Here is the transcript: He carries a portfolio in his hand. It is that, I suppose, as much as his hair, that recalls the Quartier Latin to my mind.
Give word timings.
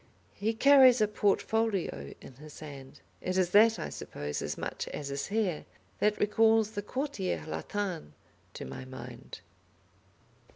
He 0.33 0.55
carries 0.55 0.99
a 0.99 1.07
portfolio 1.07 2.15
in 2.21 2.33
his 2.37 2.59
hand. 2.59 3.01
It 3.21 3.37
is 3.37 3.51
that, 3.51 3.77
I 3.77 3.89
suppose, 3.89 4.41
as 4.41 4.57
much 4.57 4.87
as 4.87 5.09
his 5.09 5.27
hair, 5.27 5.65
that 5.99 6.17
recalls 6.19 6.71
the 6.71 6.81
Quartier 6.81 7.45
Latin 7.45 8.13
to 8.55 8.65
my 8.65 8.83
mind. 8.83 9.41